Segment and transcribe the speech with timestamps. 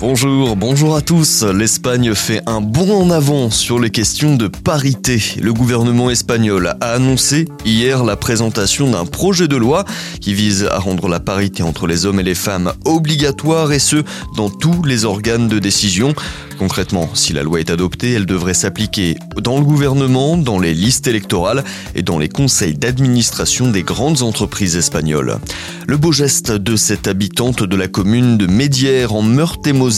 [0.00, 1.42] Bonjour, bonjour à tous.
[1.42, 5.22] L'Espagne fait un bond en avant sur les questions de parité.
[5.42, 9.84] Le gouvernement espagnol a annoncé hier la présentation d'un projet de loi
[10.22, 14.02] qui vise à rendre la parité entre les hommes et les femmes obligatoire et ce,
[14.38, 16.14] dans tous les organes de décision.
[16.58, 21.06] Concrètement, si la loi est adoptée, elle devrait s'appliquer dans le gouvernement, dans les listes
[21.06, 25.38] électorales et dans les conseils d'administration des grandes entreprises espagnoles.
[25.86, 29.89] Le beau geste de cette habitante de la commune de Médière en Meurthe-et-Moselle,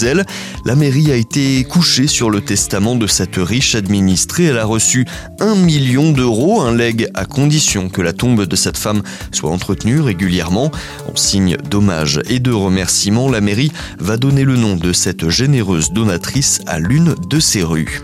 [0.65, 4.45] la mairie a été couchée sur le testament de cette riche administrée.
[4.45, 5.07] Elle a reçu
[5.39, 9.03] un million d'euros, un leg à condition que la tombe de cette femme
[9.33, 10.71] soit entretenue régulièrement.
[11.13, 15.93] En signe d'hommage et de remerciement, la mairie va donner le nom de cette généreuse
[15.93, 18.01] donatrice à l'une de ces rues.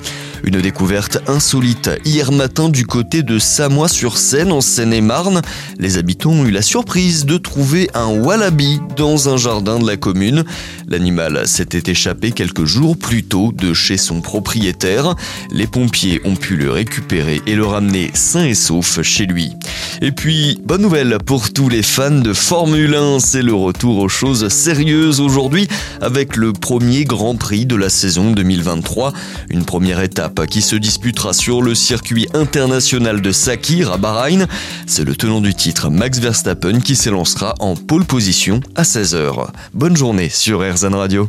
[0.48, 5.42] Une découverte insolite hier matin du côté de Samois-sur-Seine en Seine-et-Marne.
[5.78, 9.98] Les habitants ont eu la surprise de trouver un wallaby dans un jardin de la
[9.98, 10.44] commune.
[10.86, 15.16] L'animal s'était échappé quelques jours plus tôt de chez son propriétaire.
[15.50, 19.52] Les pompiers ont pu le récupérer et le ramener sain et sauf chez lui.
[20.00, 24.08] Et puis, bonne nouvelle pour tous les fans de Formule 1, c'est le retour aux
[24.08, 25.66] choses sérieuses aujourd'hui
[26.00, 29.12] avec le premier Grand Prix de la saison 2023.
[29.50, 34.46] Une première étape qui se disputera sur le circuit international de Sakir à Bahreïn.
[34.86, 39.48] C'est le tenant du titre Max Verstappen qui s'élancera en pole position à 16h.
[39.74, 41.28] Bonne journée sur RZN Radio.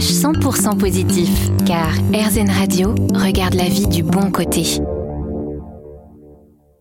[0.00, 4.80] Le flash 100% positif car RZN Radio regarde la vie du bon côté.